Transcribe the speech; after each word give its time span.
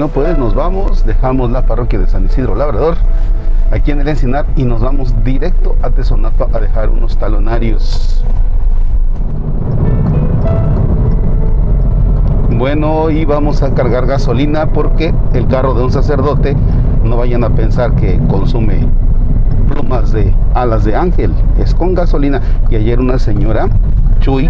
Bueno, 0.00 0.14
pues 0.14 0.38
nos 0.38 0.54
vamos, 0.54 1.04
dejamos 1.04 1.50
la 1.50 1.66
parroquia 1.66 1.98
de 1.98 2.06
San 2.06 2.24
Isidro 2.24 2.54
Labrador 2.54 2.96
aquí 3.70 3.90
en 3.90 4.00
el 4.00 4.08
Encinar 4.08 4.46
y 4.56 4.64
nos 4.64 4.80
vamos 4.80 5.14
directo 5.24 5.76
a 5.82 5.90
Tesonapa 5.90 6.48
a 6.54 6.58
dejar 6.58 6.88
unos 6.88 7.18
talonarios. 7.18 8.24
Bueno, 12.48 13.10
y 13.10 13.26
vamos 13.26 13.62
a 13.62 13.74
cargar 13.74 14.06
gasolina 14.06 14.72
porque 14.72 15.12
el 15.34 15.46
carro 15.48 15.74
de 15.74 15.84
un 15.84 15.92
sacerdote 15.92 16.56
no 17.04 17.18
vayan 17.18 17.44
a 17.44 17.50
pensar 17.50 17.94
que 17.94 18.18
consume 18.26 18.86
plumas 19.68 20.12
de 20.12 20.34
alas 20.54 20.84
de 20.84 20.96
ángel, 20.96 21.34
es 21.58 21.74
con 21.74 21.94
gasolina. 21.94 22.40
Y 22.70 22.76
ayer 22.76 23.00
una 23.00 23.18
señora, 23.18 23.68
Chuy, 24.20 24.48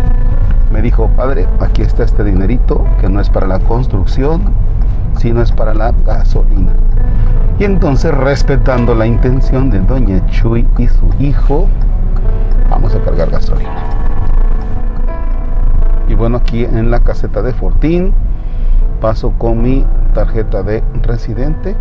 me 0.70 0.80
dijo, 0.80 1.10
padre, 1.16 1.48
aquí 1.58 1.82
está 1.82 2.04
este 2.04 2.22
dinerito 2.22 2.84
que 3.00 3.08
no 3.08 3.20
es 3.20 3.28
para 3.28 3.48
la 3.48 3.58
construcción, 3.58 4.54
sino 5.18 5.42
es 5.42 5.52
para 5.52 5.74
la 5.74 5.92
gasolina. 6.04 6.72
Y 7.58 7.64
entonces, 7.64 8.12
respetando 8.14 8.94
la 8.94 9.06
intención 9.06 9.70
de 9.70 9.80
doña 9.80 10.24
Chuy 10.26 10.66
y 10.78 10.88
su 10.88 11.10
hijo, 11.18 11.68
vamos 12.70 12.94
a 12.94 13.00
cargar 13.00 13.30
gasolina. 13.30 13.76
Y 16.08 16.14
bueno, 16.14 16.38
aquí 16.38 16.64
en 16.64 16.90
la 16.90 17.00
caseta 17.00 17.42
de 17.42 17.52
Fortín 17.52 18.12
paso 19.00 19.32
con 19.38 19.62
mi 19.62 19.84
tarjeta 20.14 20.62
de 20.62 20.82
residente. 21.02 21.76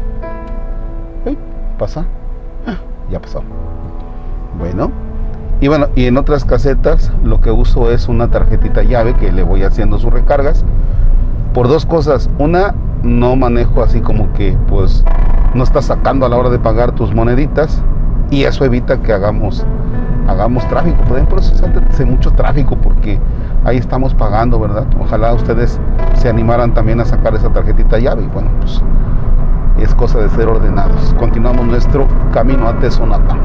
¿Pasa? 1.78 2.06
Ah, 2.68 2.78
ya 3.10 3.22
pasó. 3.22 3.42
Bueno. 4.58 4.92
Y 5.62 5.68
bueno, 5.68 5.88
y 5.96 6.06
en 6.06 6.18
otras 6.18 6.46
casetas 6.46 7.12
lo 7.24 7.42
que 7.42 7.52
uso 7.52 7.92
es 7.92 8.08
una 8.08 8.30
tarjetita 8.30 8.84
llave 8.84 9.16
que 9.16 9.32
le 9.32 9.44
voy 9.44 9.64
haciendo 9.64 9.98
sus 9.98 10.12
recargas. 10.12 10.66
Por 11.54 11.68
dos 11.68 11.86
cosas. 11.86 12.30
Una, 12.38 12.76
no 13.04 13.36
manejo 13.36 13.82
así 13.84 14.02
como 14.02 14.32
que 14.34 14.58
pues 14.68 15.04
no 15.54 15.64
estás 15.64 15.86
sacando 15.86 16.26
a 16.26 16.30
la 16.30 16.38
hora 16.38 16.50
de 16.50 16.60
pagar 16.60 16.92
tus 16.94 17.14
moneditas. 17.14 17.82
Y 18.32 18.44
eso 18.44 18.64
evita 18.64 19.02
que 19.02 19.12
hagamos 19.12 19.66
hagamos 20.28 20.68
tráfico. 20.68 20.98
Por 21.04 21.40
eso 21.40 21.54
hace 21.90 22.06
mucho 22.06 22.32
tráfico 22.32 22.76
porque 22.78 23.20
ahí 23.66 23.78
estamos 23.78 24.14
pagando, 24.14 24.60
¿verdad? 24.60 24.86
Ojalá 25.00 25.34
ustedes 25.34 25.80
se 26.14 26.30
animaran 26.30 26.74
también 26.74 27.00
a 27.00 27.06
sacar 27.06 27.34
esa 27.36 27.50
tarjetita 27.50 28.00
llave 28.00 28.24
y 28.24 28.28
bueno, 28.28 28.50
pues 28.60 28.82
es 29.80 29.94
cosa 29.96 30.20
de 30.20 30.30
ser 30.30 30.48
ordenados. 30.48 31.14
Continuamos 31.18 31.66
nuestro 31.66 32.08
camino 32.32 32.68
a 32.68 32.78
Tesonapa. 32.80 33.38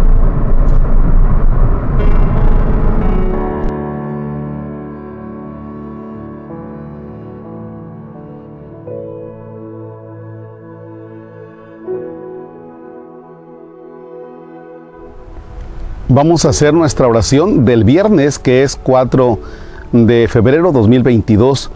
Vamos 16.14 16.44
a 16.44 16.50
hacer 16.50 16.72
nuestra 16.72 17.08
oración 17.08 17.64
del 17.64 17.82
viernes, 17.82 18.38
que 18.38 18.62
es 18.62 18.76
4 18.76 19.36
de 19.90 20.28
febrero 20.28 20.70
2022. 20.70 21.72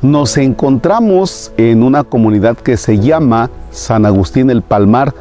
Nos 0.00 0.38
encontramos 0.38 1.52
en 1.58 1.82
una 1.82 2.02
comunidad 2.02 2.56
que 2.56 2.78
se 2.78 3.00
llama 3.00 3.50
San 3.70 4.06
Agustín 4.06 4.48
el 4.48 4.62
Palmar. 4.62 5.12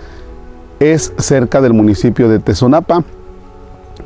Es 0.80 1.12
cerca 1.18 1.60
del 1.60 1.74
municipio 1.74 2.30
de 2.30 2.40
Tezonapa. 2.40 3.04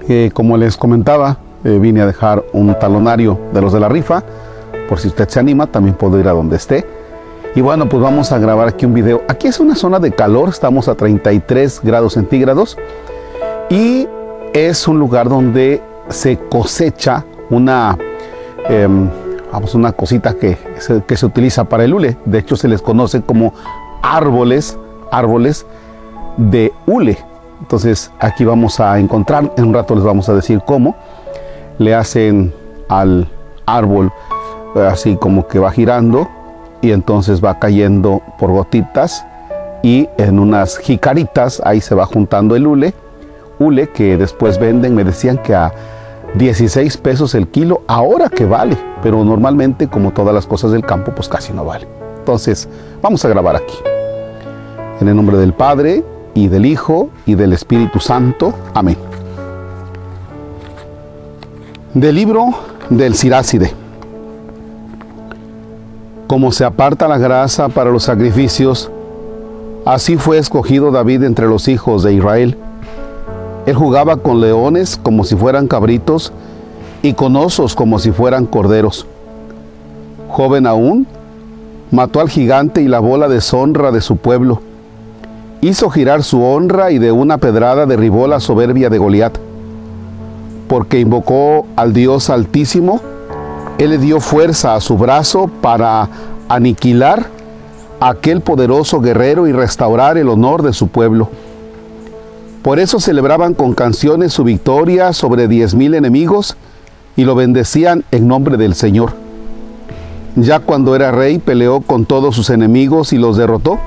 Eh, 0.10 0.32
como 0.34 0.58
les 0.58 0.78
comentaba, 0.78 1.38
eh, 1.64 1.78
vine 1.80 2.02
a 2.02 2.08
dejar 2.08 2.44
un 2.54 2.74
talonario 2.80 3.40
de 3.54 3.62
los 3.62 3.72
de 3.72 3.82
la 3.82 3.88
rifa. 3.88 4.24
Por 4.90 5.00
si 5.00 5.10
usted 5.10 5.30
se 5.30 5.42
anima, 5.42 5.68
también 5.68 5.96
puedo 5.96 6.20
ir 6.20 6.28
a 6.28 6.32
donde 6.32 6.56
esté. 6.56 6.88
Y 7.54 7.62
bueno, 7.62 7.88
pues 7.88 8.02
vamos 8.02 8.32
a 8.32 8.40
grabar 8.40 8.68
aquí 8.68 8.88
un 8.88 8.96
video. 8.96 9.22
Aquí 9.28 9.46
es 9.46 9.60
una 9.60 9.76
zona 9.76 10.00
de 10.00 10.12
calor, 10.12 10.50
estamos 10.50 10.88
a 10.88 10.96
33 10.96 11.82
grados 11.84 12.14
centígrados 12.14 12.80
y 13.70 14.08
es 14.54 14.88
un 14.88 15.00
lugar 15.00 15.30
donde 15.30 15.82
se 16.10 16.38
cosecha 16.38 17.26
una, 17.50 17.98
em, 18.70 19.10
vamos, 19.52 19.76
una 19.76 19.92
cosita 19.92 20.36
que 20.36 20.58
se, 20.78 21.04
que 21.04 21.18
se 21.18 21.26
utiliza 21.26 21.64
para 21.64 21.84
el 21.84 21.94
hule. 21.94 22.18
De 22.26 22.40
hecho, 22.40 22.56
se 22.56 22.68
les 22.68 22.82
conoce 22.82 23.22
como 23.22 23.54
árboles, 24.02 24.78
árboles 25.12 25.66
de 26.38 26.72
hule. 26.86 27.18
Entonces, 27.60 28.12
aquí 28.20 28.46
vamos 28.46 28.80
a 28.80 29.00
encontrar, 29.00 29.52
en 29.58 29.66
un 29.66 29.74
rato 29.74 29.96
les 29.96 30.04
vamos 30.04 30.30
a 30.30 30.34
decir 30.34 30.62
cómo, 30.66 30.96
le 31.78 31.96
hacen 31.96 32.54
al 32.90 33.28
árbol 33.66 34.12
eh, 34.76 34.82
así 34.82 35.16
como 35.16 35.48
que 35.48 35.60
va 35.60 35.72
girando 35.72 36.28
y 36.82 36.92
entonces 36.92 37.44
va 37.44 37.60
cayendo 37.60 38.22
por 38.40 38.52
gotitas 38.52 39.26
y 39.82 40.10
en 40.18 40.40
unas 40.40 40.78
jicaritas 40.78 41.62
ahí 41.64 41.80
se 41.80 41.96
va 41.96 42.06
juntando 42.06 42.56
el 42.56 42.68
hule 42.68 42.94
que 43.94 44.18
después 44.18 44.60
venden, 44.60 44.94
me 44.94 45.06
decían 45.06 45.38
que 45.38 45.56
a 45.56 45.72
16 46.36 46.98
pesos 46.98 47.34
el 47.34 47.48
kilo, 47.48 47.84
ahora 47.88 48.28
que 48.28 48.46
vale, 48.46 48.78
pero 49.02 49.24
normalmente 49.24 49.88
como 49.88 50.12
todas 50.12 50.34
las 50.34 50.46
cosas 50.46 50.72
del 50.72 50.84
campo, 50.84 51.14
pues 51.16 51.30
casi 51.30 51.54
no 51.54 51.64
vale. 51.64 51.88
Entonces, 52.20 52.68
vamos 53.02 53.24
a 53.24 53.30
grabar 53.30 53.56
aquí. 53.56 53.78
En 55.00 55.08
el 55.08 55.16
nombre 55.16 55.38
del 55.38 55.54
Padre, 55.54 56.04
y 56.34 56.48
del 56.50 56.66
Hijo, 56.66 57.10
y 57.26 57.36
del 57.36 57.54
Espíritu 57.54 58.00
Santo. 58.00 58.54
Amén. 58.74 58.98
Del 61.94 62.16
libro 62.16 62.50
del 62.90 63.16
Siráside. 63.16 63.72
Como 66.28 66.52
se 66.52 66.66
aparta 66.66 67.08
la 67.08 67.18
grasa 67.18 67.70
para 67.70 67.92
los 67.92 68.04
sacrificios, 68.04 68.92
así 69.86 70.18
fue 70.18 70.40
escogido 70.40 70.92
David 70.92 71.24
entre 71.24 71.48
los 71.48 71.68
hijos 71.68 72.04
de 72.04 72.14
Israel 72.14 72.58
él 73.66 73.76
jugaba 73.76 74.18
con 74.18 74.42
leones 74.42 74.98
como 75.02 75.24
si 75.24 75.36
fueran 75.36 75.68
cabritos 75.68 76.34
y 77.02 77.14
con 77.14 77.36
osos 77.36 77.76
como 77.76 77.98
si 78.00 78.12
fueran 78.12 78.46
corderos. 78.46 79.06
Joven 80.30 80.68
aún, 80.68 81.08
mató 81.92 82.20
al 82.20 82.30
gigante 82.30 82.82
y 82.82 82.88
la 82.88 83.00
bola 83.00 83.30
deshonra 83.30 83.92
de 83.92 84.02
su 84.02 84.18
pueblo. 84.18 84.62
Hizo 85.62 85.90
girar 85.90 86.24
su 86.24 86.44
honra 86.44 86.92
y 86.92 87.00
de 87.00 87.12
una 87.14 87.38
pedrada 87.38 87.86
derribó 87.86 88.28
la 88.28 88.42
soberbia 88.42 88.90
de 88.90 88.98
Goliat. 88.98 89.38
Porque 90.68 91.00
invocó 91.00 91.66
al 91.78 91.94
Dios 91.94 92.30
Altísimo, 92.30 93.00
Él 93.78 93.92
le 93.92 93.98
dio 93.98 94.20
fuerza 94.20 94.76
a 94.76 94.82
su 94.82 94.98
brazo 94.98 95.50
para 95.62 96.10
aniquilar 96.50 97.28
a 98.02 98.10
aquel 98.10 98.42
poderoso 98.42 99.00
guerrero 99.00 99.48
y 99.48 99.54
restaurar 99.54 100.18
el 100.18 100.28
honor 100.28 100.64
de 100.64 100.74
su 100.74 100.90
pueblo. 100.90 101.30
Por 102.64 102.80
eso 102.80 103.02
celebraban 103.02 103.56
con 103.56 103.74
canciones 103.74 104.32
su 104.32 104.46
victoria 104.46 105.12
sobre 105.12 105.50
diez 105.50 105.76
mil 105.76 105.94
enemigos 105.96 106.56
y 107.18 107.26
lo 107.26 107.36
bendecían 107.36 108.06
en 108.12 108.30
nombre 108.30 108.56
del 108.56 108.74
Señor. 108.74 109.12
Ya 110.38 110.60
cuando 110.60 110.96
era 110.96 111.12
rey 111.12 111.40
peleó 111.40 111.82
con 111.82 112.06
todos 112.06 112.38
sus 112.38 112.50
enemigos 112.50 113.12
y 113.12 113.18
los 113.18 113.36
derrotó. 113.36 113.80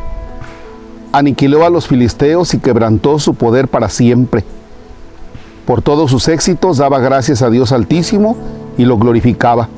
Aniquiló 1.12 1.64
a 1.64 1.70
los 1.70 1.88
filisteos 1.88 2.52
y 2.52 2.58
quebrantó 2.58 3.18
su 3.18 3.34
poder 3.34 3.66
para 3.66 3.88
siempre. 3.88 4.44
Por 5.64 5.80
todos 5.80 6.10
sus 6.10 6.28
éxitos 6.28 6.76
daba 6.76 6.98
gracias 6.98 7.40
a 7.40 7.48
Dios 7.48 7.72
Altísimo 7.72 8.36
y 8.76 8.84
lo 8.84 8.98
glorificaba. 8.98 9.70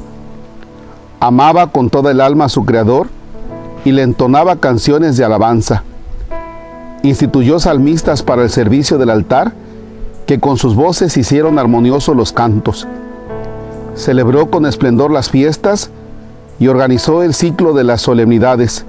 Amaba 1.20 1.68
con 1.68 1.88
toda 1.88 2.10
el 2.10 2.20
alma 2.20 2.46
a 2.46 2.48
su 2.48 2.64
Creador 2.64 3.06
y 3.84 3.92
le 3.92 4.02
entonaba 4.02 4.56
canciones 4.56 5.16
de 5.16 5.24
alabanza 5.24 5.84
instituyó 7.02 7.58
salmistas 7.58 8.22
para 8.22 8.42
el 8.42 8.50
servicio 8.50 8.98
del 8.98 9.10
altar, 9.10 9.52
que 10.26 10.40
con 10.40 10.56
sus 10.56 10.74
voces 10.74 11.16
hicieron 11.16 11.58
armoniosos 11.58 12.14
los 12.16 12.32
cantos. 12.32 12.86
Celebró 13.94 14.50
con 14.50 14.66
esplendor 14.66 15.10
las 15.10 15.30
fiestas 15.30 15.90
y 16.58 16.68
organizó 16.68 17.22
el 17.22 17.34
ciclo 17.34 17.72
de 17.72 17.84
las 17.84 18.02
solemnidades. 18.02 18.84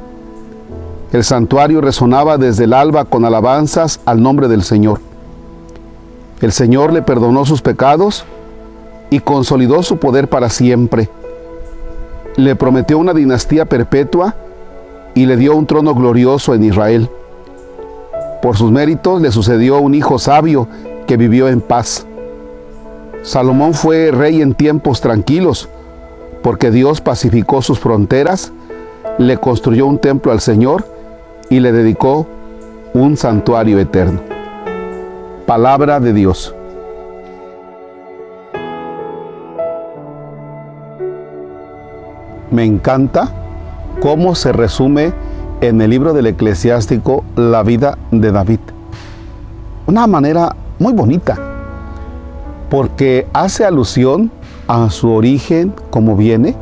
El 1.12 1.24
santuario 1.24 1.81
resonaba 1.81 2.38
desde 2.38 2.66
el 2.66 2.74
alba 2.74 3.06
con 3.06 3.25
alabanzas 3.25 4.00
al 4.06 4.22
nombre 4.22 4.48
del 4.48 4.63
Señor. 4.63 5.00
El 6.42 6.51
Señor 6.51 6.94
le 6.94 7.01
perdonó 7.01 7.45
sus 7.45 7.62
pecados 7.62 8.25
y 9.10 9.19
consolidó 9.19 9.81
su 9.83 9.98
poder 9.98 10.30
para 10.30 10.50
siempre. 10.50 11.10
Le 12.36 12.56
prometió 12.56 12.98
una 12.98 13.13
dinastía 13.13 13.66
perpetua 13.66 14.36
y 15.16 15.25
le 15.25 15.36
dio 15.36 15.56
un 15.56 15.66
trono 15.66 15.95
glorioso 15.95 16.54
en 16.54 16.63
Israel. 16.63 17.10
Por 18.41 18.56
sus 18.56 18.71
méritos 18.71 19.21
le 19.21 19.31
sucedió 19.31 19.80
un 19.80 19.95
hijo 19.95 20.18
sabio 20.18 20.68
que 21.07 21.18
vivió 21.18 21.50
en 21.50 21.59
paz. 21.59 22.06
Salomón 23.21 23.74
fue 23.74 24.12
rey 24.12 24.41
en 24.41 24.53
tiempos 24.53 25.01
tranquilos, 25.01 25.68
porque 26.41 26.71
Dios 26.71 27.01
pacificó 27.01 27.62
sus 27.62 27.80
fronteras, 27.80 28.53
le 29.18 29.38
construyó 29.38 29.86
un 29.88 30.00
templo 30.00 30.31
al 30.31 30.39
Señor 30.39 30.86
y 31.50 31.59
le 31.59 31.74
dedicó 31.74 32.27
un 32.94 33.18
santuario 33.18 33.77
eterno. 33.80 34.21
Palabra 35.45 36.00
de 36.00 36.13
Dios. 36.13 36.56
Me 42.51 42.63
encanta 42.63 43.30
cómo 44.01 44.33
se 44.33 44.53
resume 44.53 45.13
en 45.61 45.81
el 45.81 45.89
libro 45.89 46.13
del 46.13 46.27
eclesiástico 46.27 47.23
la 47.35 47.63
vida 47.63 47.97
de 48.11 48.31
David. 48.31 48.59
Una 49.88 50.07
manera 50.07 50.56
muy 50.77 50.94
bonita, 50.94 51.38
porque 52.69 53.27
hace 53.33 53.65
alusión 53.65 54.31
a 54.67 54.89
su 54.89 55.11
origen, 55.11 55.73
como 55.89 56.15
viene, 56.15 56.56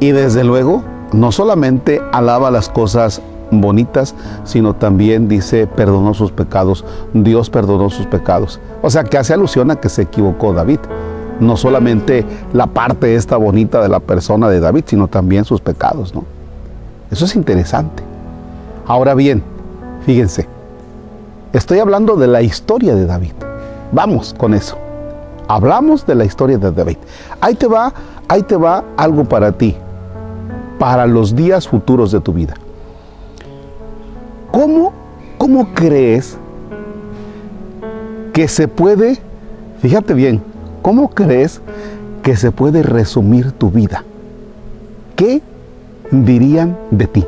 y 0.00 0.12
desde 0.12 0.44
luego 0.44 0.82
no 1.12 1.32
solamente 1.32 2.00
alaba 2.12 2.50
las 2.50 2.68
cosas 2.68 3.20
bonitas, 3.50 4.14
sino 4.44 4.74
también 4.74 5.28
dice 5.28 5.66
perdonó 5.66 6.14
sus 6.14 6.32
pecados, 6.32 6.84
Dios 7.12 7.50
perdonó 7.50 7.90
sus 7.90 8.06
pecados. 8.06 8.60
O 8.82 8.90
sea 8.90 9.04
que 9.04 9.18
hace 9.18 9.34
alusión 9.34 9.70
a 9.70 9.76
que 9.76 9.88
se 9.88 10.02
equivocó 10.02 10.52
David. 10.52 10.80
No 11.40 11.56
solamente 11.56 12.24
la 12.52 12.68
parte 12.68 13.16
esta 13.16 13.36
bonita 13.36 13.82
de 13.82 13.88
la 13.88 13.98
persona 13.98 14.48
de 14.48 14.60
David, 14.60 14.84
sino 14.86 15.08
también 15.08 15.44
sus 15.44 15.60
pecados, 15.60 16.14
¿no? 16.14 16.24
Eso 17.10 17.24
es 17.24 17.34
interesante. 17.34 18.13
Ahora 18.86 19.14
bien, 19.14 19.42
fíjense, 20.04 20.46
estoy 21.54 21.78
hablando 21.78 22.16
de 22.16 22.26
la 22.26 22.42
historia 22.42 22.94
de 22.94 23.06
David. 23.06 23.32
Vamos 23.92 24.34
con 24.36 24.52
eso. 24.52 24.76
Hablamos 25.48 26.06
de 26.06 26.14
la 26.14 26.24
historia 26.24 26.58
de 26.58 26.70
David. 26.70 26.98
Ahí 27.40 27.54
te 27.54 27.66
va, 27.66 27.92
ahí 28.28 28.42
te 28.42 28.56
va 28.56 28.84
algo 28.96 29.24
para 29.24 29.52
ti, 29.52 29.74
para 30.78 31.06
los 31.06 31.34
días 31.34 31.66
futuros 31.66 32.12
de 32.12 32.20
tu 32.20 32.32
vida. 32.32 32.54
¿Cómo, 34.50 34.92
cómo 35.38 35.72
crees 35.74 36.36
que 38.32 38.48
se 38.48 38.68
puede, 38.68 39.18
fíjate 39.80 40.12
bien, 40.12 40.42
cómo 40.82 41.08
crees 41.08 41.60
que 42.22 42.36
se 42.36 42.52
puede 42.52 42.82
resumir 42.82 43.52
tu 43.52 43.70
vida? 43.70 44.04
¿Qué 45.16 45.40
dirían 46.10 46.76
de 46.90 47.06
ti? 47.06 47.26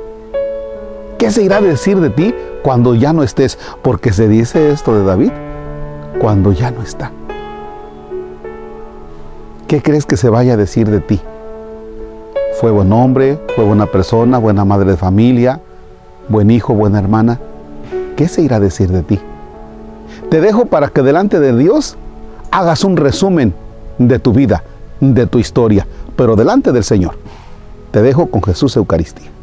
¿Qué 1.19 1.31
se 1.31 1.43
irá 1.43 1.57
a 1.57 1.63
decir 1.63 1.99
de 2.01 2.11
ti 2.11 2.35
cuando 2.63 2.95
ya 2.95 3.15
no 3.15 3.23
estés? 3.23 3.59
Porque 3.83 4.13
se 4.13 4.29
dice 4.29 4.71
esto 4.71 4.95
de 4.95 5.03
David, 5.03 5.31
cuando 6.21 6.53
ya 6.53 6.71
no 6.71 6.83
está. 6.83 7.11
¿Qué 9.67 9.81
crees 9.81 10.05
que 10.05 10.19
se 10.19 10.29
vaya 10.29 10.55
a 10.55 10.57
decir 10.59 10.91
de 10.91 11.01
ti? 11.01 11.21
Fue 12.61 12.71
buen 12.71 12.93
hombre, 12.93 13.41
fue 13.55 13.65
buena 13.65 13.87
persona, 13.87 14.37
buena 14.37 14.67
madre 14.67 14.91
de 14.91 14.97
familia, 14.99 15.61
buen 16.29 16.51
hijo, 16.51 16.75
buena 16.75 16.99
hermana. 16.99 17.41
¿Qué 18.17 18.29
se 18.29 18.43
irá 18.43 18.57
a 18.57 18.61
decir 18.61 18.91
de 18.91 19.03
ti? 19.03 19.19
Te 20.31 20.43
dejo 20.43 20.67
para 20.67 20.89
que 20.89 21.03
delante 21.03 21.41
de 21.41 21.57
Dios 21.57 21.97
hagas 22.51 22.85
un 22.85 22.97
resumen 22.97 23.55
de 23.99 24.19
tu 24.19 24.33
vida, 24.33 24.65
de 25.01 25.27
tu 25.27 25.39
historia, 25.39 25.87
pero 26.15 26.37
delante 26.37 26.73
del 26.73 26.85
Señor. 26.85 27.17
Te 27.91 28.03
dejo 28.03 28.27
con 28.27 28.43
Jesús 28.43 28.77
Eucaristía. 28.77 29.36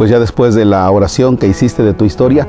Pues 0.00 0.08
ya 0.08 0.18
después 0.18 0.54
de 0.54 0.64
la 0.64 0.90
oración 0.90 1.36
que 1.36 1.46
hiciste 1.46 1.82
de 1.82 1.92
tu 1.92 2.06
historia, 2.06 2.48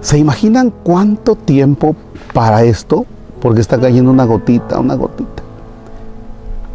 ¿se 0.00 0.16
imaginan 0.16 0.72
cuánto 0.82 1.36
tiempo 1.36 1.94
para 2.32 2.62
esto? 2.62 3.04
Porque 3.42 3.60
está 3.60 3.78
cayendo 3.78 4.10
una 4.10 4.24
gotita, 4.24 4.80
una 4.80 4.94
gotita. 4.94 5.42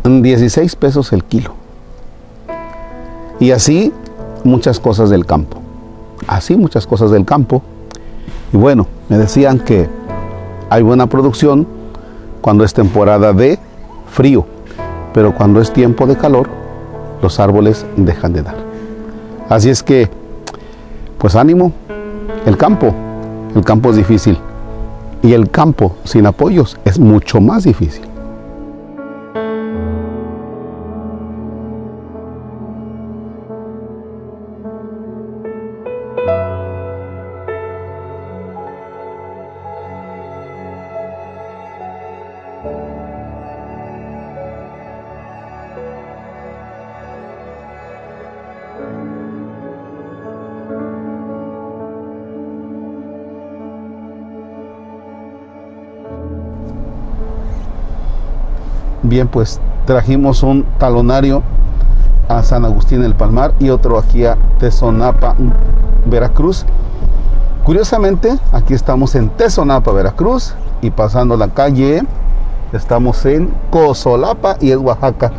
16 0.04 0.76
pesos 0.76 1.12
el 1.14 1.24
kilo. 1.24 1.56
Y 3.40 3.50
así 3.50 3.92
muchas 4.44 4.80
cosas 4.80 5.10
del 5.10 5.26
campo. 5.26 5.58
Así 6.28 6.56
muchas 6.56 6.86
cosas 6.86 7.10
del 7.10 7.26
campo. 7.26 7.64
Y 8.54 8.58
bueno, 8.58 8.86
me 9.10 9.18
decían 9.18 9.58
que 9.58 9.90
hay 10.70 10.84
buena 10.84 11.08
producción 11.08 11.66
cuando 12.40 12.64
es 12.64 12.76
temporada 12.76 13.34
de 13.34 13.58
frío, 14.12 14.46
pero 15.12 15.34
cuando 15.34 15.60
es 15.60 15.74
tiempo 15.74 16.06
de 16.06 16.16
calor, 16.16 16.50
los 17.24 17.40
árboles 17.40 17.84
dejan 17.98 18.32
de 18.32 18.44
dar. 18.44 18.65
Así 19.50 19.70
es 19.70 19.84
que 19.84 20.10
Pues 21.18 21.36
ánimo, 21.36 21.72
el 22.46 22.58
campo, 22.58 22.94
el 23.56 23.64
campo 23.64 23.90
es 23.90 23.96
difícil. 23.96 24.38
Y 25.24 25.34
el 25.34 25.50
campo 25.50 25.96
sin 26.04 26.28
apoyos 26.28 26.78
es 26.86 27.00
mucho 27.00 27.42
más 27.42 27.64
difícil. 27.64 28.06
Bien, 59.16 59.30
pues 59.30 59.62
trajimos 59.86 60.44
un 60.44 60.66
talonario 60.78 61.42
a 62.28 62.44
San 62.44 62.66
Agustín 62.66 63.02
del 63.02 63.16
Palmar 63.16 63.54
y 63.60 63.70
otro 63.70 63.98
aquí 63.98 64.26
a 64.26 64.36
Tezonapa, 64.60 65.36
Veracruz. 66.06 66.66
Curiosamente, 67.64 68.38
aquí 68.52 68.74
estamos 68.74 69.16
en 69.16 69.30
Tezonapa, 69.30 69.94
Veracruz 69.94 70.54
y 70.82 70.92
pasando 70.92 71.38
la 71.38 71.48
calle 71.48 72.04
estamos 72.74 73.26
en 73.26 73.54
Cozolapa 73.70 74.58
y 74.60 74.72
es 74.72 74.78
Oaxaca. 74.80 75.32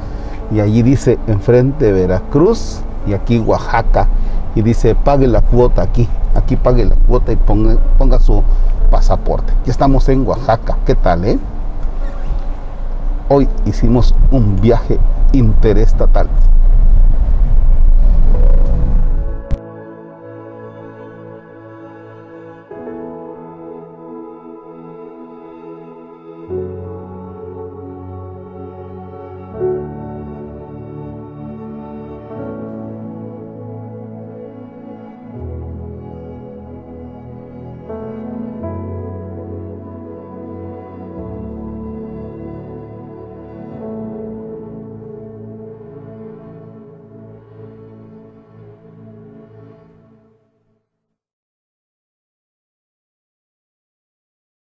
Y 0.50 0.61
allí 0.61 0.80
dice 0.80 1.18
enfrente 1.26 1.92
Veracruz 1.92 2.80
y 3.06 3.12
aquí 3.12 3.38
Oaxaca. 3.40 4.09
Y 4.54 4.62
dice 4.62 4.95
pague 4.95 5.26
la 5.26 5.42
cuota 5.42 5.83
aquí, 5.83 6.09
aquí 6.35 6.56
pague 6.56 6.87
la 6.87 6.95
cuota 6.95 7.30
y 7.30 7.37
ponga, 7.37 7.76
ponga 7.99 8.21
su 8.21 8.42
pasaporte. 8.90 9.52
Ya 9.66 9.73
estamos 9.73 10.09
en 10.09 10.26
Oaxaca, 10.26 10.78
¿qué 10.87 10.95
tal, 10.95 11.26
eh? 11.26 11.38
Hoy 13.28 13.49
hicimos 13.64 14.14
un 14.30 14.61
viaje 14.61 15.00
interestatal. 15.33 16.28